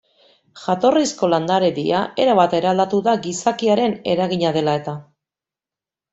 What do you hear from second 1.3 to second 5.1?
landaredia, erabat eraldatu da gizakiaren eragina dela eta.